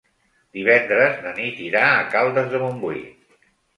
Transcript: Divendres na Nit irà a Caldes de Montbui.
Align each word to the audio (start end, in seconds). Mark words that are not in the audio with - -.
Divendres 0.59 1.21
na 1.25 1.33
Nit 1.41 1.61
irà 1.67 1.83
a 1.99 2.07
Caldes 2.17 2.51
de 2.55 2.63
Montbui. 2.65 3.03